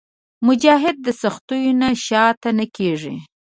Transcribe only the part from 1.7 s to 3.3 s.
نه شاته نه کېږي.